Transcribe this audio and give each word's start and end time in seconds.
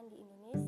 kesehatan 0.00 0.08
di 0.08 0.16
Indonesia. 0.16 0.59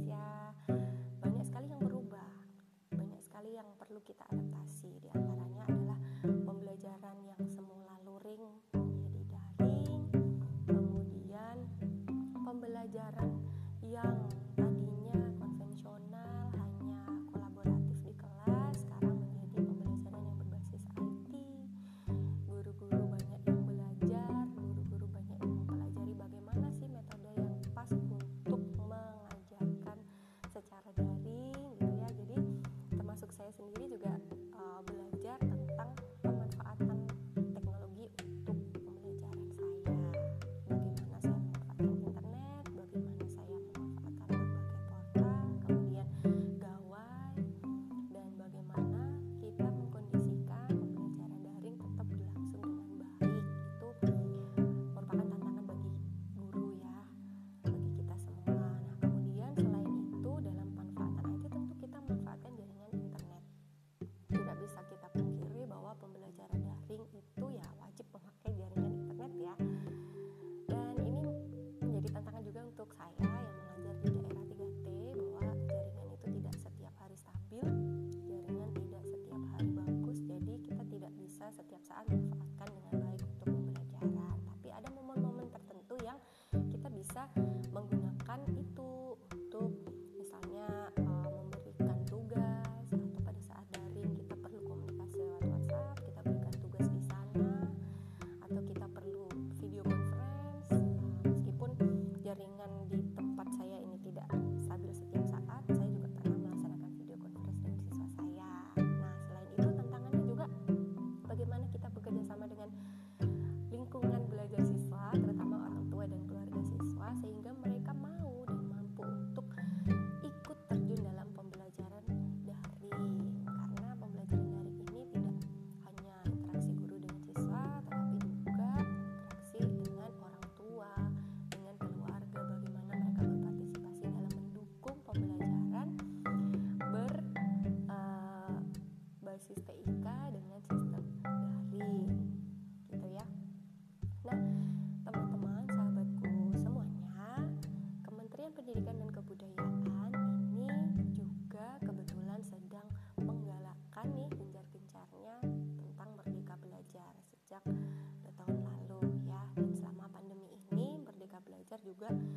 Juga 162.02 162.31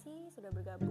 kasih 0.00 0.32
sudah 0.32 0.48
bergabung 0.48 0.89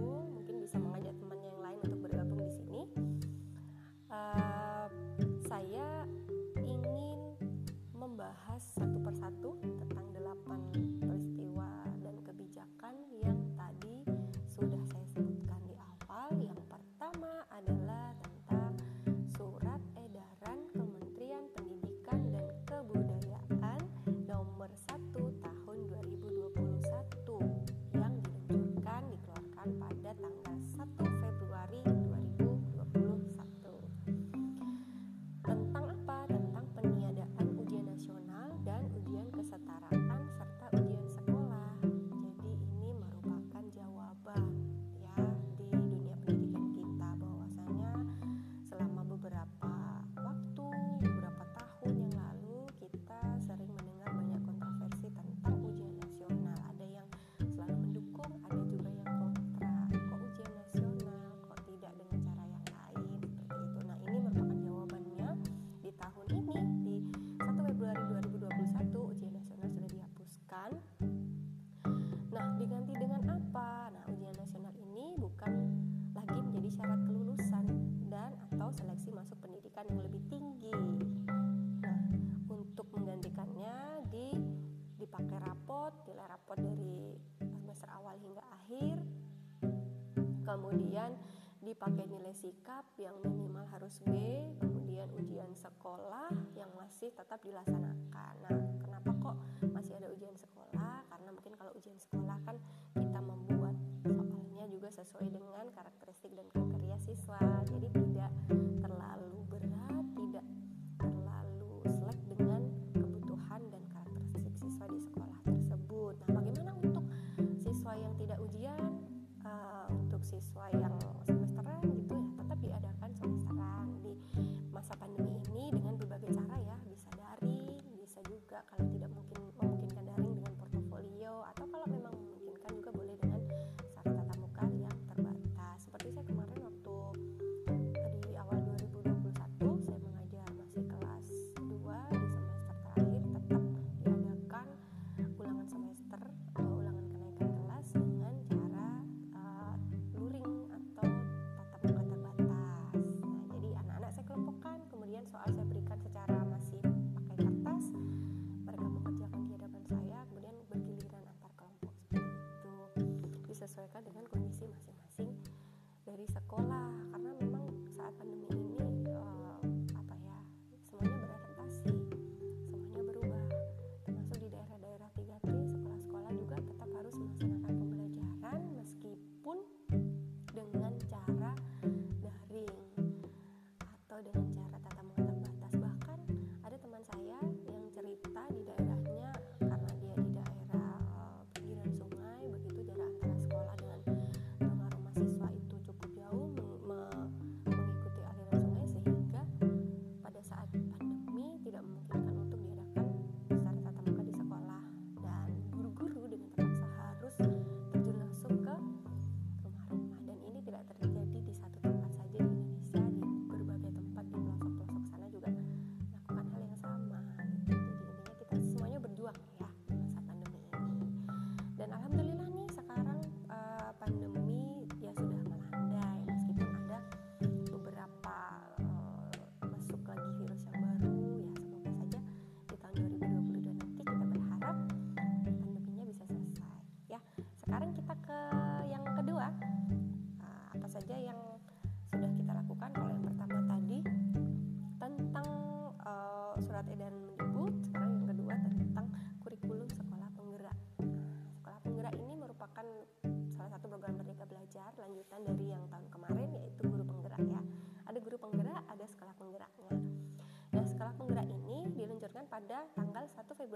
kemudian 90.70 91.18
dipakai 91.60 92.08
nilai 92.08 92.32
sikap 92.32 92.86
yang 92.96 93.18
minimal 93.20 93.66
harus 93.68 94.00
B, 94.06 94.14
kemudian 94.62 95.10
ujian 95.18 95.52
sekolah 95.52 96.32
yang 96.56 96.70
masih 96.78 97.12
tetap 97.12 97.42
dilaksanakan. 97.44 98.09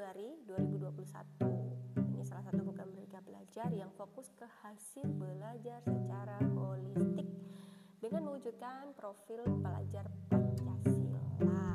Februari 0.04 0.36
2021. 0.44 2.12
Ini 2.12 2.28
salah 2.28 2.44
satu 2.44 2.60
program 2.60 2.92
Merdeka 2.92 3.24
Belajar 3.24 3.72
yang 3.72 3.88
fokus 3.96 4.28
ke 4.36 4.44
hasil 4.60 5.08
belajar 5.16 5.80
secara 5.80 6.44
holistik 6.60 7.24
dengan 8.04 8.28
mewujudkan 8.28 8.92
profil 9.00 9.40
pelajar 9.64 10.04
Pancasila. 10.28 11.73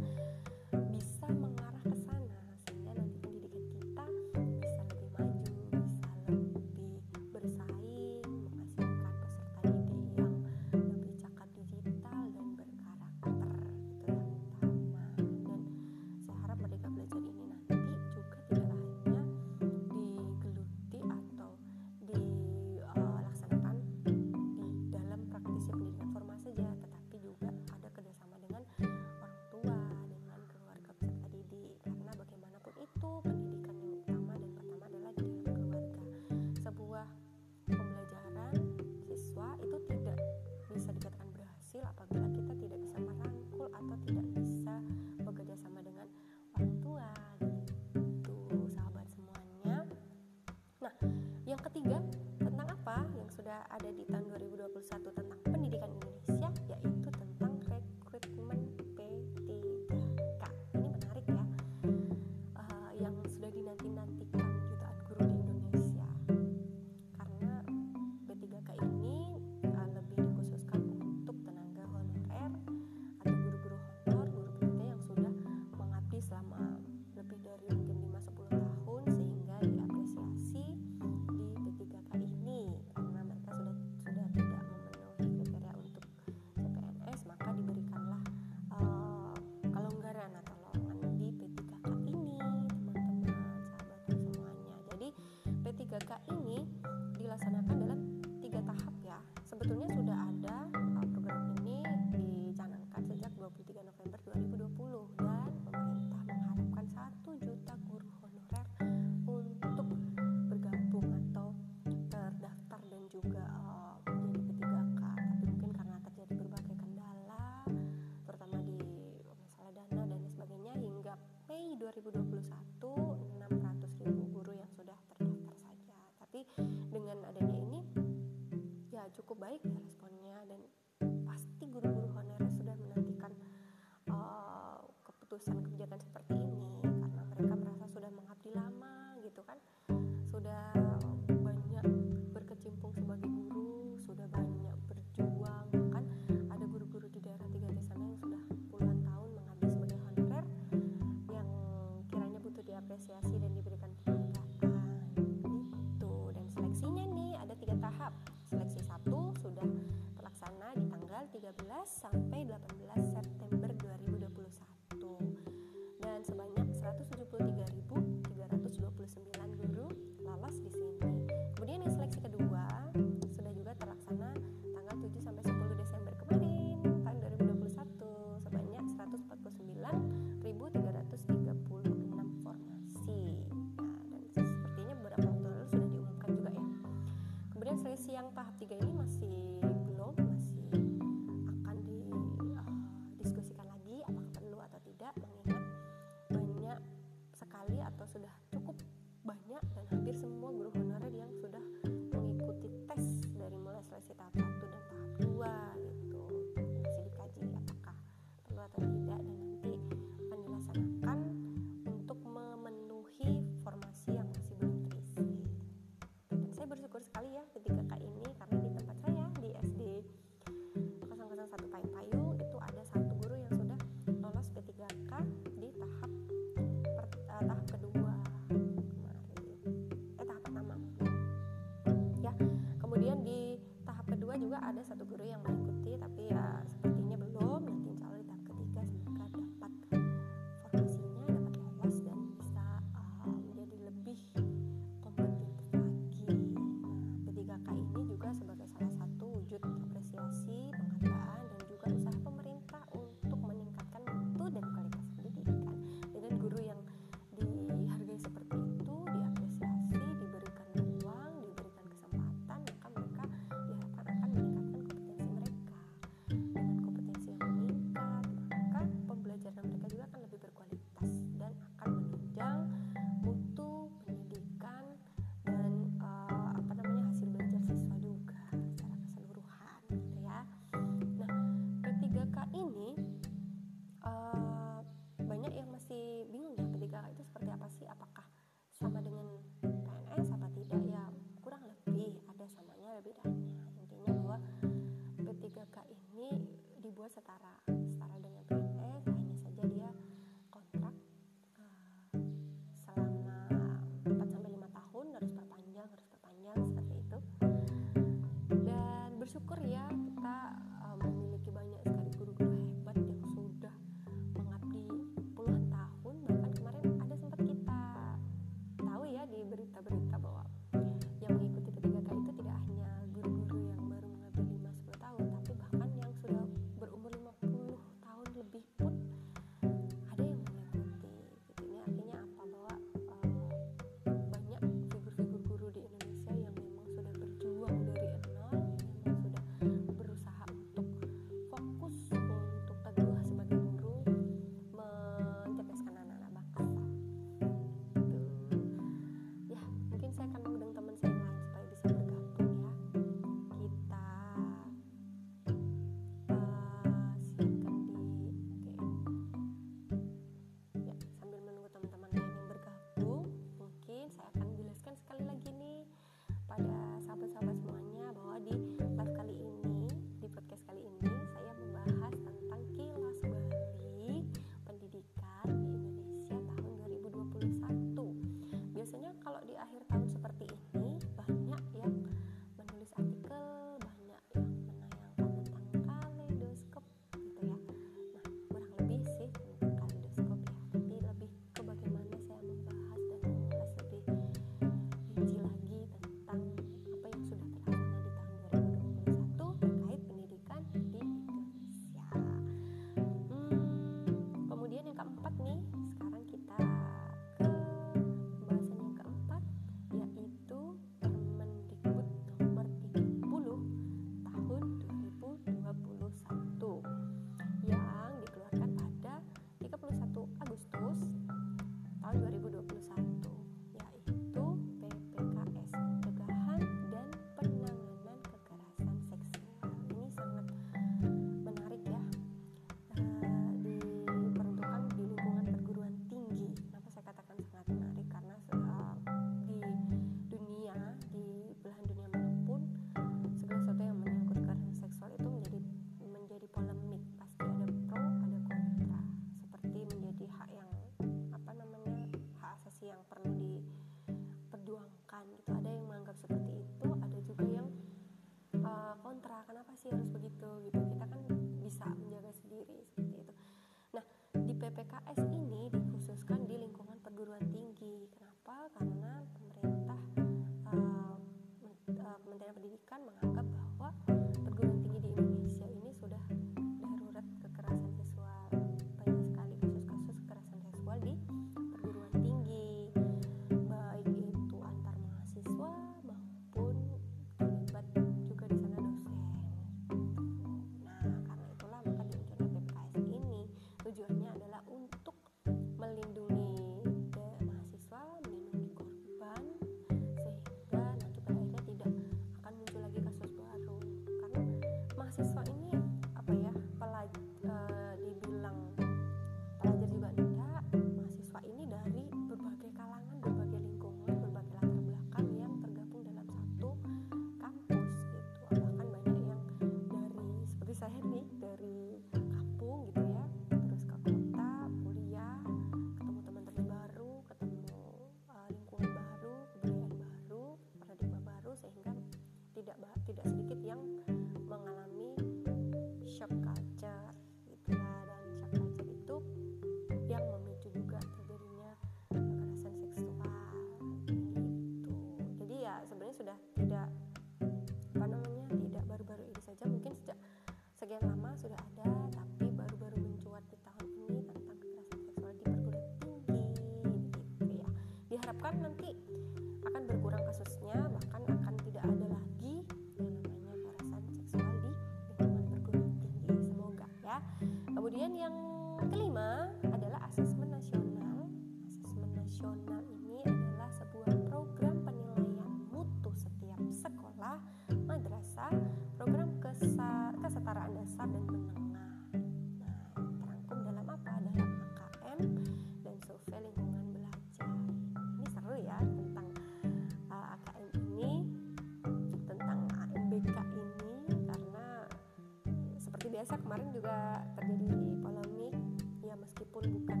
Biasa 596.24 596.40
kemarin 596.40 596.72
juga 596.72 597.20
terjadi 597.36 598.00
polemik. 598.00 598.56
Ya 599.04 599.12
meskipun 599.12 599.60
bukan 599.76 600.00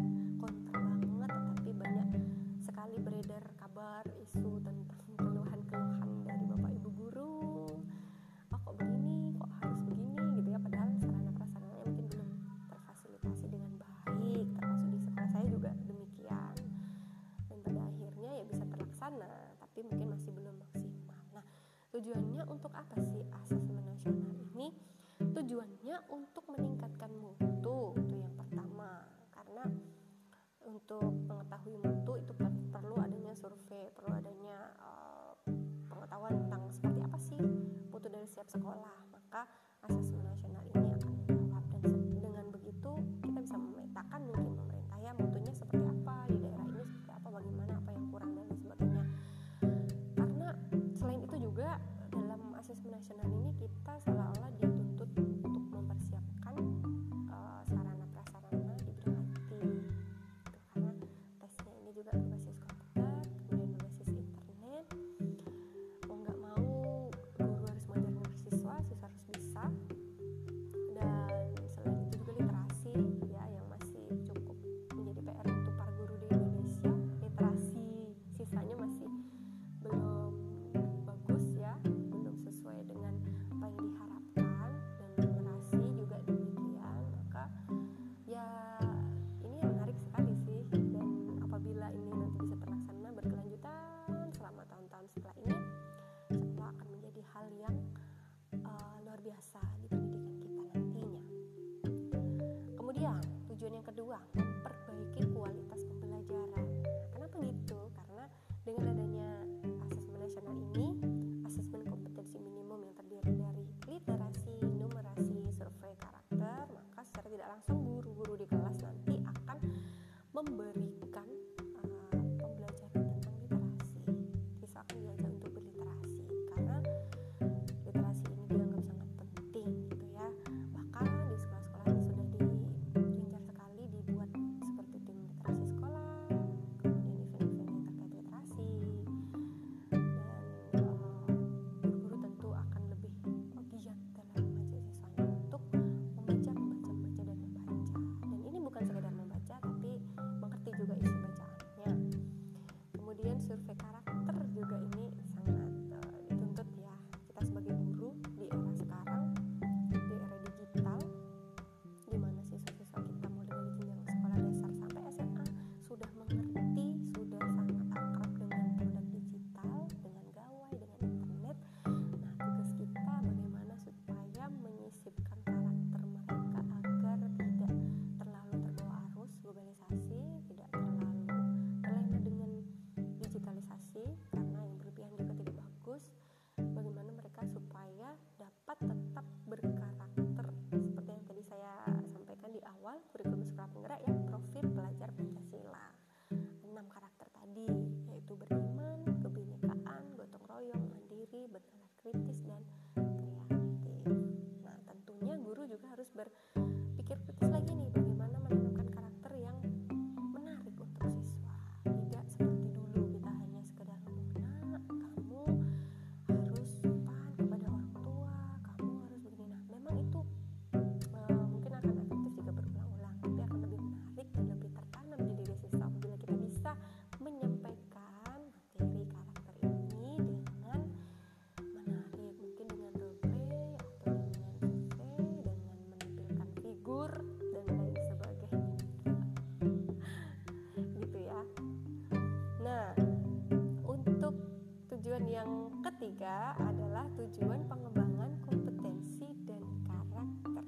ketiga 246.24 246.56
adalah 246.56 247.04
tujuan 247.20 247.60
pengembangan 247.68 248.32
kompetensi 248.48 249.28
dan 249.44 249.60
karakter. 249.84 250.64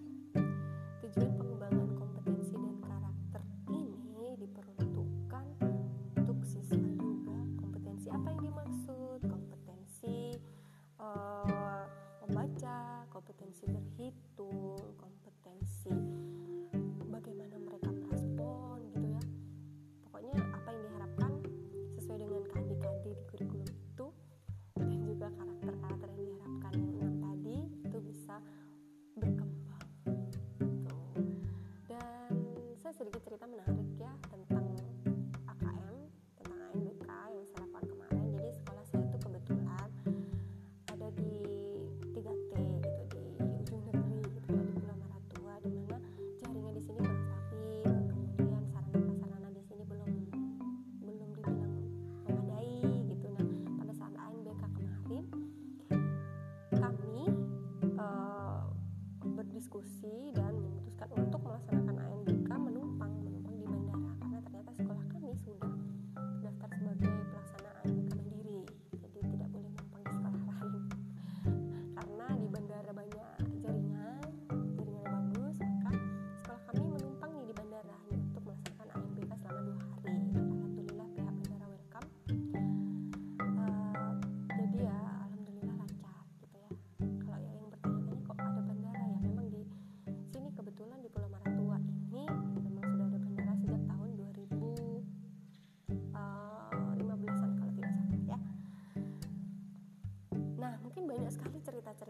Tujuan 1.00 1.32
pengembangan 1.32 1.88
kompetensi 1.96 2.52
dan 2.60 2.76
karakter 2.84 3.40
ini 3.72 4.36
diperuntukkan 4.36 5.46
untuk 6.20 6.44
siswa 6.44 6.76
juga. 6.76 7.40
Kompetensi 7.56 8.12
apa 8.12 8.36
yang 8.36 8.40
dimaksud? 8.44 9.18
Kompetensi 9.24 10.36
uh, 11.00 11.88
membaca, 12.28 13.08
kompetensi 13.08 13.64
berhitung 13.64 14.25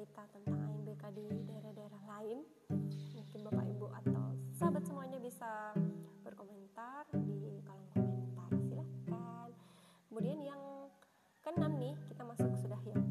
cerita 0.06 0.22
tentang 0.30 0.62
AMBK 0.62 1.02
di 1.18 1.26
daerah-daerah 1.50 2.02
lain. 2.06 2.38
Mungkin 3.18 3.40
bapak 3.42 3.66
ibu 3.66 3.90
atau 3.90 4.38
sahabat 4.54 4.86
semuanya 4.86 5.18
bisa 5.18 5.74
berkomentar 6.22 7.10
di 7.10 7.58
kolom 7.66 7.90
komentar. 7.90 8.50
Silahkan 8.54 9.50
kemudian 10.06 10.38
yang 10.46 10.62
keenam 11.42 11.74
nih 11.82 11.98
kita 12.06 12.22
masuk 12.22 12.54
sudah 12.54 12.78
yang 12.86 13.02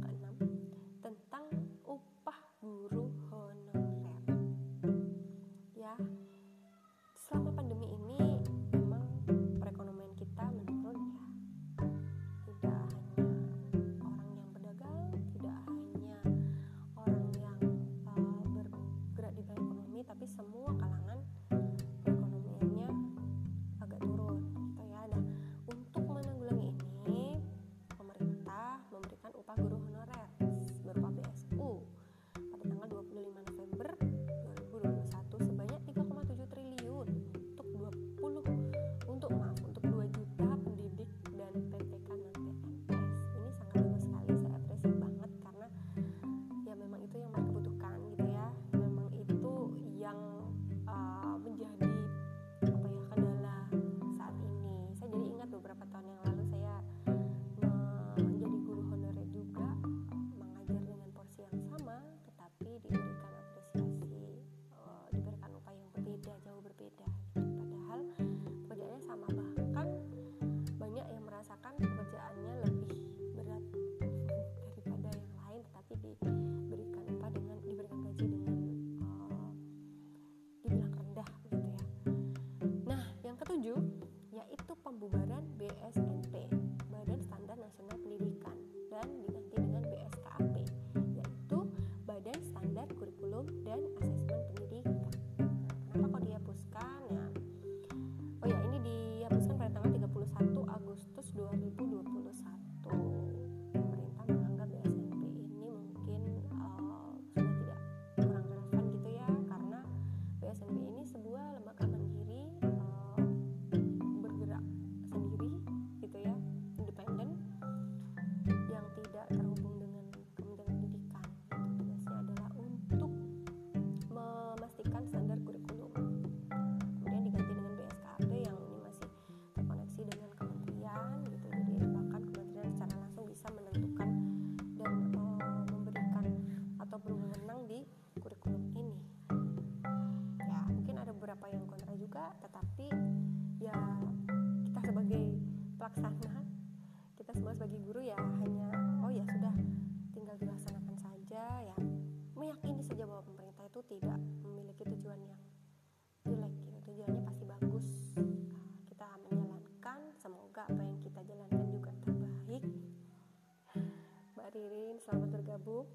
selamat 165.05 165.29
bergabung. 165.37 165.85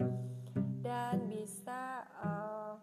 Dan 0.81 1.27
bisa 1.27 2.07
uh, 2.23 2.79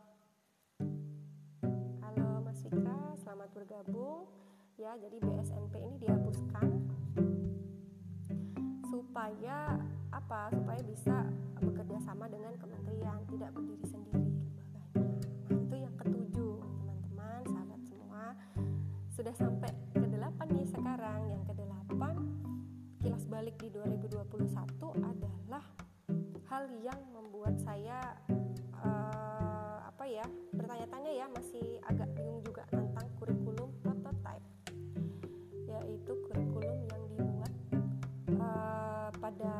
halo 2.04 2.44
Mas 2.44 2.60
Fika 2.68 3.16
selamat 3.24 3.50
bergabung. 3.56 4.28
Ya 4.76 4.94
jadi 5.00 5.24
BSNP 5.24 5.74
ini 5.80 5.98
dihapuskan 6.04 6.68
supaya 8.92 9.80
apa? 10.12 10.52
Supaya 10.52 10.84
bisa 10.84 11.32
bekerja 11.64 11.98
sama 12.04 12.28
dengan 12.28 12.54
kementerian 12.60 13.24
tidak 13.32 13.56
berdiri 13.56 13.88
sendiri. 13.88 14.28
Nah, 14.76 14.86
itu 15.48 15.76
yang 15.80 15.96
ketujuh 15.96 16.60
teman-teman 16.60 17.42
sahabat 17.48 17.82
semua. 17.88 18.24
Sudah 19.16 19.34
sampai 19.34 19.72
ke 19.96 20.06
delapan 20.06 20.48
nih 20.52 20.68
sekarang. 20.76 21.20
Yang 21.32 21.44
ke 21.50 21.54
delapan 21.56 22.16
kilas 23.00 23.24
balik 23.32 23.56
di 23.64 23.72
2021 23.72 24.28
adalah 25.02 25.64
hal 26.58 26.74
yang 26.82 26.98
membuat 27.14 27.54
saya 27.62 28.18
uh, 28.82 29.78
apa 29.94 30.10
ya 30.10 30.26
bertanya-tanya 30.58 31.12
ya 31.14 31.26
masih 31.30 31.78
agak 31.86 32.10
bingung 32.18 32.42
juga 32.42 32.66
tentang 32.74 33.06
kurikulum 33.22 33.70
prototype 33.86 34.42
yaitu 35.70 36.18
kurikulum 36.26 36.82
yang 36.90 37.02
dibuat 37.14 37.54
uh, 38.42 39.14
pada 39.22 39.54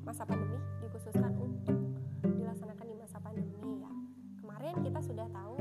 masa 0.00 0.24
pandemi 0.24 0.56
dikhususkan 0.80 1.28
untuk 1.36 1.76
dilaksanakan 2.24 2.86
di 2.88 2.96
masa 2.96 3.20
pandemi 3.20 3.84
ya. 3.84 3.92
Kemarin 4.40 4.80
kita 4.80 5.00
sudah 5.04 5.28
tahu 5.28 5.60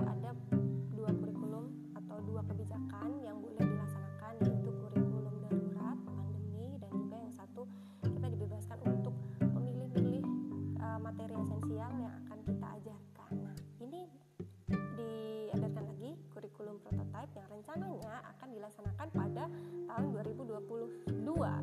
rencananya 17.68 18.24
akan 18.32 18.48
dilaksanakan 18.56 19.08
pada 19.12 19.44
tahun 19.92 20.08
2022 20.24 20.88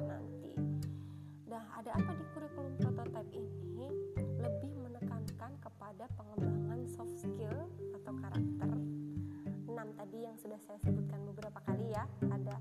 nanti. 0.05 0.53
Nah, 1.49 1.65
ada 1.81 1.97
apa 1.97 2.13
di 2.13 2.25
kurikulum 2.37 2.77
prototipe 2.77 3.41
ini? 3.41 3.89
Lebih 4.37 4.85
menekankan 4.85 5.57
kepada 5.65 6.05
pengembangan 6.13 6.85
soft 6.93 7.17
skill 7.17 7.57
atau 7.97 8.13
karakter 8.21 8.71
Enam 9.65 9.89
tadi 9.97 10.29
yang 10.29 10.37
sudah 10.37 10.61
saya 10.61 10.77
sebutkan 10.85 11.25
beberapa 11.25 11.57
kali 11.65 11.89
ya. 11.89 12.05
Ada 12.29 12.53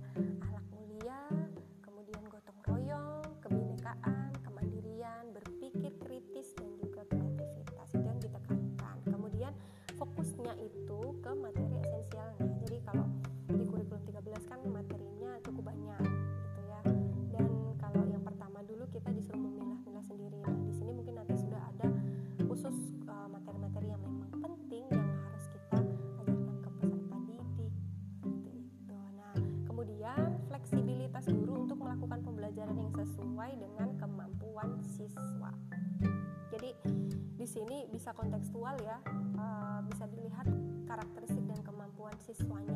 bisa 37.94 38.10
kontekstual 38.18 38.74
ya 38.82 38.98
uh, 39.38 39.80
bisa 39.86 40.10
dilihat 40.10 40.50
karakteristik 40.90 41.46
dan 41.46 41.62
kemampuan 41.62 42.18
siswanya. 42.26 42.73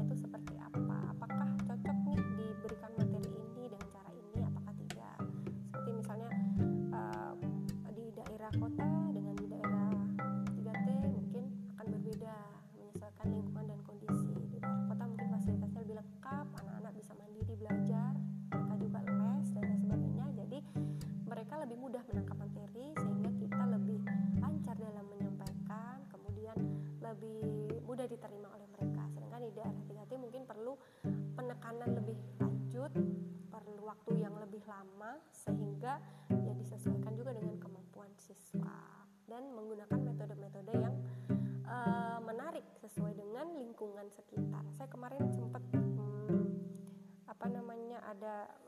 uh, 48.37 48.66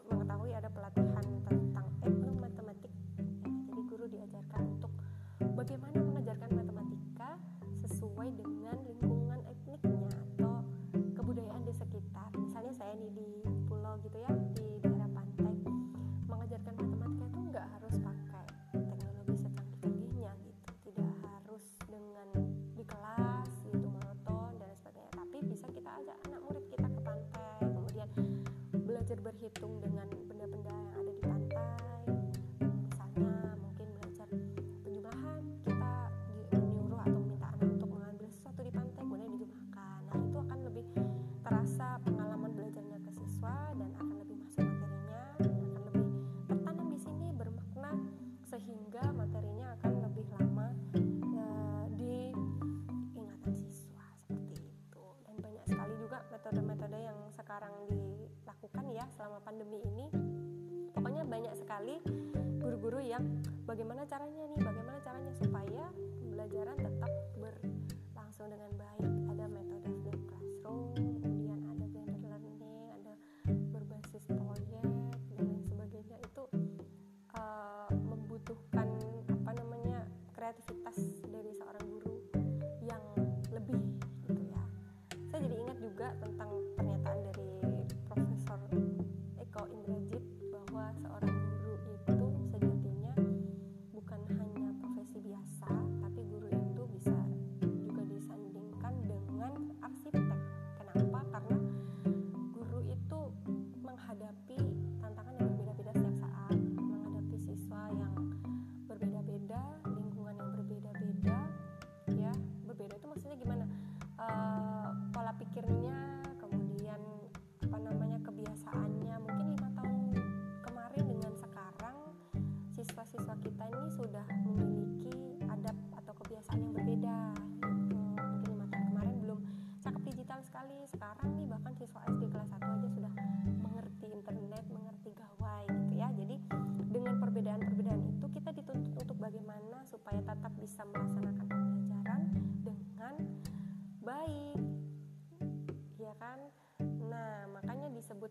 bagaimana 63.80 64.04
caranya? 64.12 64.39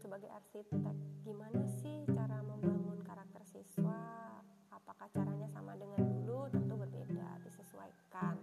Sebagai 0.08 0.32
arsitek 0.32 0.96
gimana 1.20 1.68
sih 1.84 2.08
cara 2.08 2.40
membangun 2.40 2.96
karakter 3.04 3.44
siswa? 3.44 4.40
Apakah 4.72 5.04
caranya 5.12 5.44
sama 5.52 5.76
dengan 5.76 6.00
dulu? 6.00 6.48
Tentu 6.48 6.80
berbeda 6.80 7.36
disesuaikan. 7.44 8.40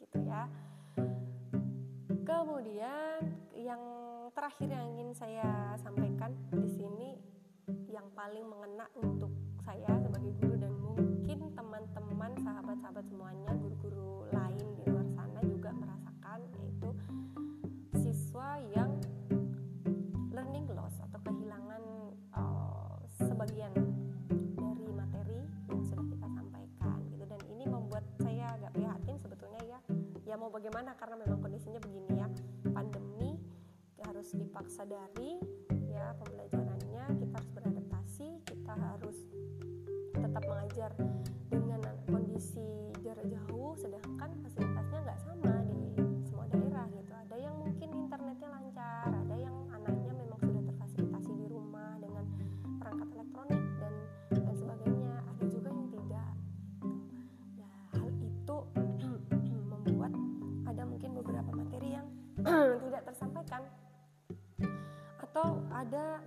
Gitu 0.00 0.24
ya. 0.24 0.48
Kemudian 2.24 3.28
yang 3.52 3.82
terakhir 4.32 4.72
yang 4.72 4.88
ingin 4.96 5.12
saya 5.12 5.76
sampaikan 5.76 6.32
di 6.48 6.64
sini 6.72 7.20
yang 7.92 8.08
paling 8.16 8.48
mengena 8.48 8.73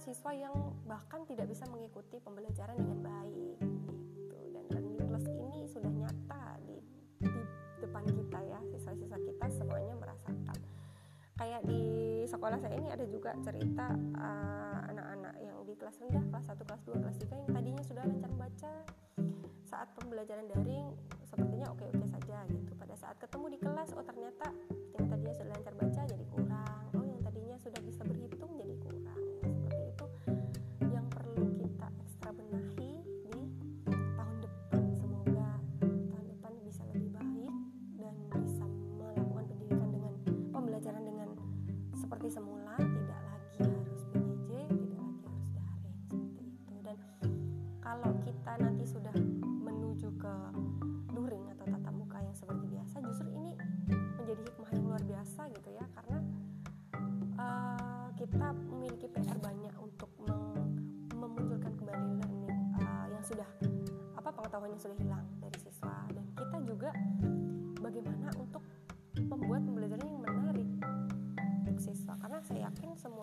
siswa 0.07 0.31
yang 0.31 0.55
bahkan 0.87 1.27
tidak 1.27 1.51
bisa 1.51 1.67
mengikuti 1.67 2.15
pembelajaran 2.23 2.79
dengan 2.79 2.99
baik 3.03 3.59
gitu. 3.59 4.39
Dan 4.55 4.63
learning 4.71 5.11
loss 5.11 5.27
ini 5.27 5.67
sudah 5.67 5.91
nyata 5.91 6.55
di, 6.63 6.79
di 7.19 7.31
depan 7.83 8.07
kita 8.07 8.39
ya 8.39 8.59
siswa-siswa 8.71 9.19
kita 9.19 9.45
semuanya 9.51 9.99
merasakan. 9.99 10.55
Kayak 11.35 11.61
di 11.67 11.83
sekolah 12.23 12.55
saya 12.55 12.79
ini 12.79 12.87
ada 12.87 13.03
juga 13.03 13.35
cerita 13.43 13.91
anak 13.91 14.95
anak-anak 14.95 15.35
yang 15.43 15.59
di 15.67 15.75
kelas 15.75 15.99
rendah 15.99 16.23
kelas 16.31 16.45
1 16.55 16.63
kelas 16.63 16.81
2 16.87 17.03
kelas 17.03 17.17
3 17.27 17.43
yang 17.43 17.51
tadinya 17.51 17.83
sudah 17.83 18.03
lancar 18.07 18.29
membaca 18.31 18.73
saat 19.67 19.87
pembelajaran 19.99 20.47
daring 20.47 20.87
sepertinya 21.27 21.67
oke-oke 21.75 22.07
saja 22.15 22.47
gitu. 22.47 22.71
Pada 22.79 22.95
saat 22.95 23.19
ketemu 23.19 23.45
di 23.51 23.59
kelas 23.59 23.91
oh 23.91 24.07
ternyata 24.07 24.55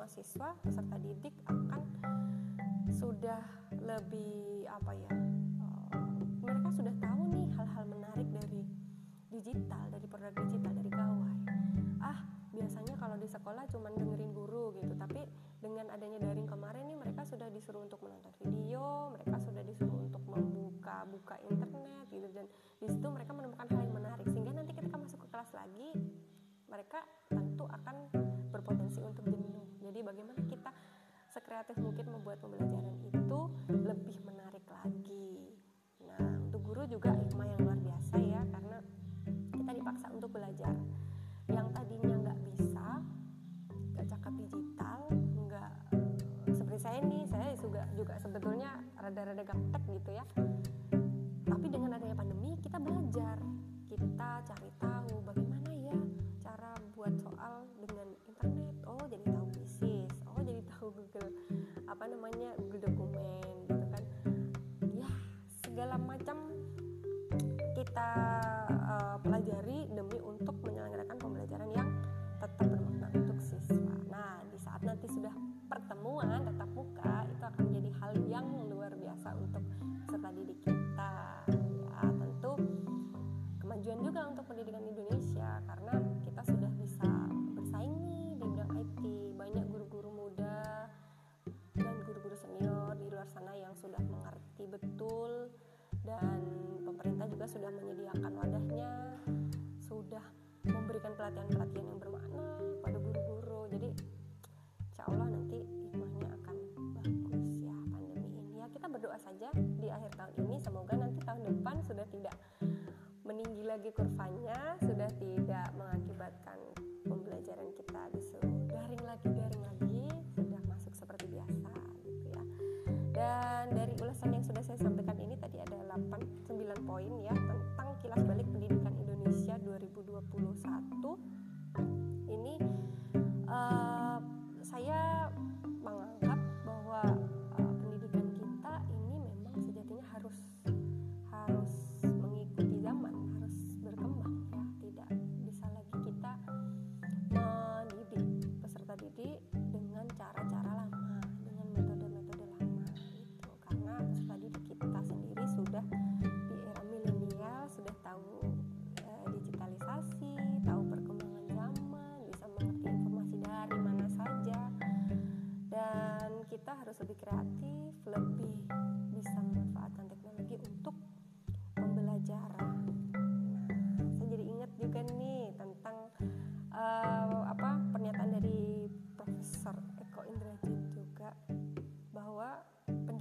semua 0.04 0.20
siswa 0.20 0.52
peserta 0.60 1.00
didik 1.00 1.32
akan 1.48 1.80
sudah 2.92 3.40
lebih 3.72 4.68
apa 4.68 4.92
ya 4.92 5.12
uh, 5.64 5.88
mereka 6.44 6.68
sudah 6.76 6.92
tahu 7.00 7.24
nih 7.32 7.48
hal-hal 7.56 7.84
menarik 7.88 8.28
dari 8.28 8.68
digital 9.32 9.88
dari 9.88 10.04
produk 10.04 10.36
digital 10.44 10.76
dari 10.76 10.92
gawai. 10.92 11.36
Ah 12.04 12.20
biasanya 12.52 13.00
kalau 13.00 13.16
di 13.16 13.24
sekolah 13.24 13.64
cuma 13.72 13.88
dengerin 13.96 14.36
guru 14.36 14.76
gitu 14.76 14.92
tapi 14.92 15.24
dengan 15.64 15.88
adanya 15.88 16.20
daring 16.20 16.52
kemarin 16.52 16.84
nih 16.84 17.00
mereka 17.00 17.24
sudah 17.24 17.48
disuruh 17.48 17.88
untuk 17.88 18.04
menonton 18.04 18.36
video 18.44 19.08
mereka 19.08 19.40
sudah 19.40 19.64
disuruh 19.64 20.04
untuk 20.04 20.20
membuka 20.28 21.08
buka 21.08 21.40
internet 21.48 22.04
gitu 22.12 22.28
dan 22.36 22.44
di 22.76 22.86
situ 22.92 23.08
mereka 23.08 23.32
menemukan 23.32 23.64
hal 23.72 23.80
yang 23.80 23.96
menarik 23.96 24.28
sehingga 24.28 24.52
nanti 24.52 24.76
ketika 24.76 25.00
masuk 25.00 25.24
ke 25.24 25.32
kelas 25.32 25.48
lagi 25.56 25.96
mereka 26.68 27.00
bagaimana 30.14 30.46
kita 30.46 30.70
sekreatif 31.26 31.74
mungkin 31.82 32.06
membuat 32.06 32.38
pembelajaran 32.38 32.94
itu 33.02 33.40
lebih 33.66 34.16
menarik 34.22 34.62
lagi. 34.70 35.58
Nah 36.06 36.38
untuk 36.38 36.62
guru 36.62 36.86
juga 36.86 37.10
hikmah 37.18 37.42
yang 37.50 37.60
luar 37.66 37.78
biasa 37.82 38.14
ya 38.22 38.46
karena 38.46 38.78
kita 39.50 39.70
dipaksa 39.74 40.06
untuk 40.14 40.30
belajar. 40.30 40.70
Yang 41.50 41.66
tadinya 41.74 42.14
nggak 42.30 42.38
bisa 42.46 42.86
nggak 43.90 44.06
cakap 44.06 44.32
digital 44.38 45.00
nggak 45.34 45.72
seperti 46.54 46.78
saya 46.78 46.98
nih 47.02 47.26
saya 47.26 47.50
juga 47.58 47.82
juga 47.98 48.14
sebetulnya 48.22 48.70
rada-rada 48.94 49.42
gaptek 49.42 49.82
gitu 49.98 50.10
ya. 50.14 50.24
Tapi 51.42 51.66
dengan 51.66 51.98
adanya 51.98 52.14
pandemi 52.14 52.54
kita 52.62 52.78
belajar. 52.78 53.42
Kita 53.90 54.30
cari 54.46 54.70
uh, 68.14 69.16
pelajari 69.22 69.90
demi 69.90 70.18
untuk 70.22 70.56
menyelenggarakan 70.62 71.16
pembelajaran 71.18 71.68
yang 71.74 71.88
tetap 72.40 72.66
bermakna 72.66 73.08
untuk 73.14 73.38
siswa. 73.40 73.94
Nah, 74.10 74.42
di 74.50 74.58
saat 74.60 74.80
nanti 74.82 75.06
sudah 75.10 75.34
pertemuan 75.70 76.44
tatap 76.44 76.70
muka 76.74 77.13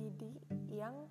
pendidik 0.03 0.35
yang 0.67 1.07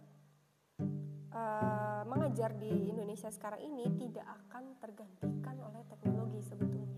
uh, 1.32 2.04
mengajar 2.04 2.52
di 2.60 2.92
Indonesia 2.92 3.32
sekarang 3.32 3.64
ini 3.64 3.88
tidak 3.96 4.28
akan 4.28 4.76
tergantikan 4.76 5.56
oleh 5.64 5.80
teknologi 5.88 6.44
sebetulnya 6.44 6.92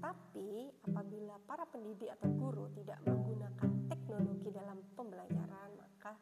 tetapi 0.00 0.70
apabila 0.86 1.34
para 1.44 1.66
pendidik 1.66 2.14
atau 2.14 2.30
guru 2.30 2.70
tidak 2.70 3.02
menggunakan 3.02 3.90
teknologi 3.90 4.48
dalam 4.54 4.78
pembelajaran, 4.94 5.68
maka 5.76 6.14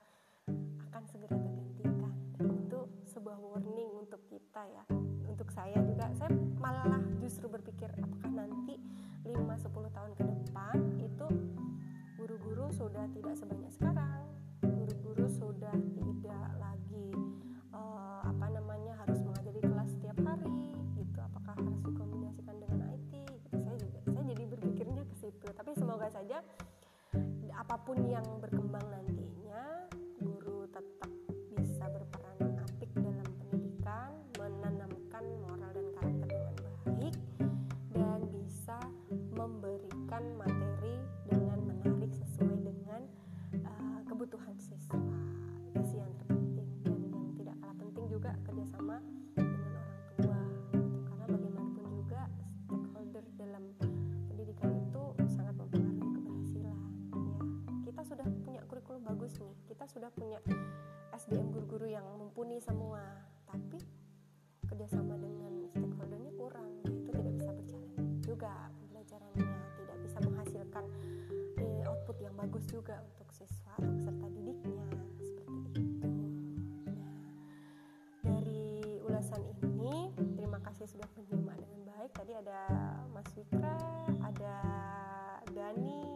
akan 0.89 1.03
segera 1.07 1.37
tergantikan. 1.37 2.11
Dan 2.35 2.59
itu 2.65 2.81
sebuah 3.07 3.39
warning 3.39 3.93
untuk 4.03 4.25
kita 4.27 4.67
ya. 4.67 4.85
Untuk 5.29 5.53
saya 5.55 5.79
juga, 5.85 6.11
saya 6.17 6.33
malah 6.59 6.99
justru 7.23 7.47
berpikir 7.47 7.93
apakah 8.03 8.33
nanti 8.33 8.81
5-10 9.23 9.95
tahun 9.95 10.13
ke 10.17 10.23
depan 10.27 10.77
itu 10.99 11.27
guru-guru 12.19 12.73
sudah 12.75 13.07
tidak 13.15 13.37
sebanyak 13.39 13.71
sekarang. 13.71 14.38
Apa 27.69 27.85
pun 27.85 28.01
yang 28.09 28.25
berkembang 28.41 28.81
nantinya 28.89 29.38
bagus 59.03 59.39
nih 59.39 59.55
kita 59.71 59.85
sudah 59.87 60.11
punya 60.11 60.39
SDM 61.15 61.51
guru-guru 61.51 61.89
yang 61.91 62.07
mumpuni 62.15 62.63
semua. 62.63 63.03
Tapi 63.49 63.81
kerjasama 64.69 65.17
dengan 65.17 65.67
stakeholdernya 65.73 66.33
kurang. 66.37 66.69
Itu 66.85 67.11
tidak 67.11 67.35
bisa 67.35 67.51
berjalan 67.51 67.93
juga. 68.23 68.55
Pembelajarannya 68.79 69.49
tidak 69.81 69.97
bisa 70.05 70.19
menghasilkan 70.23 70.85
eh, 71.59 71.89
output 71.89 72.17
yang 72.21 72.35
bagus 72.37 72.65
juga 72.69 73.01
untuk 73.03 73.29
siswa 73.35 73.75
peserta 73.81 74.27
didiknya. 74.31 74.87
Seperti 75.21 75.81
itu. 75.83 76.25
Nah 76.93 77.19
dari 78.23 79.01
ulasan 79.03 79.43
ini 79.65 80.13
terima 80.37 80.61
kasih 80.63 80.87
sudah 80.87 81.09
menyimak 81.17 81.57
dengan 81.57 81.81
baik. 81.97 82.13
Tadi 82.15 82.33
ada 82.37 82.61
Mas 83.11 83.29
Wikra 83.35 83.77
ada 84.23 84.57
Dani 85.51 86.08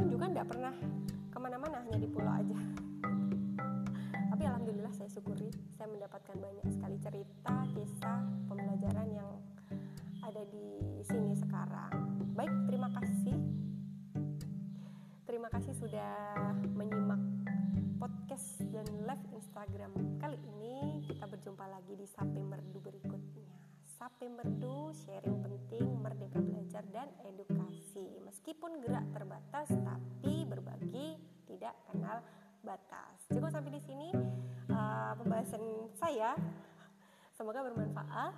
tahun 0.00 0.16
juga 0.16 0.32
nggak 0.32 0.48
pernah 0.48 0.72
ke 1.28 1.36
mana-mana, 1.36 1.84
hanya 1.84 2.00
di 2.00 2.08
pulau 2.08 2.32
aja. 2.32 2.56
Tapi 4.32 4.42
alhamdulillah 4.48 4.88
saya 4.96 5.12
syukuri, 5.12 5.52
saya 5.76 5.92
mendapatkan 5.92 6.39
saya 36.10 36.34
semoga 37.38 37.62
bermanfaat 37.70 38.34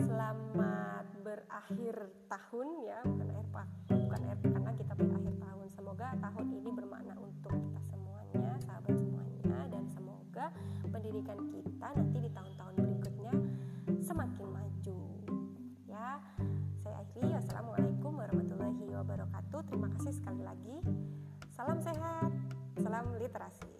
selamat 0.00 1.04
berakhir 1.20 2.08
tahun 2.24 2.68
ya 2.88 3.04
bukan 3.04 3.28
akhir 3.36 3.96
bukan 4.00 4.20
akhir 4.24 4.48
karena 4.48 4.72
kita 4.80 4.92
berakhir 4.96 5.34
tahun 5.36 5.66
semoga 5.76 6.08
tahun 6.24 6.46
ini 6.56 6.70
bermakna 6.72 7.12
untuk 7.20 7.52
kita 7.52 7.80
semua 7.92 8.16
semuanya, 8.32 8.48
sahabat 8.64 8.96
semuanya 8.96 9.58
dan 9.68 9.84
semoga 9.92 10.46
pendidikan 10.88 11.38
kita 11.52 11.88
nanti 12.00 12.16
di 12.16 12.30
tahun-tahun 12.32 12.74
berikutnya 12.80 13.32
semakin 14.00 14.46
maju. 14.56 14.98
Ya, 15.84 16.16
saya 16.80 16.96
akhiri. 17.04 17.28
Wassalamualaikum 17.28 18.12
warahmatullahi 18.16 18.88
wabarakatuh. 18.96 19.60
Terima 19.68 19.92
kasih 20.00 20.16
sekali 20.16 20.40
lagi. 20.40 20.80
Salam 21.52 21.76
sehat, 21.84 22.32
salam 22.80 23.04
literasi. 23.20 23.75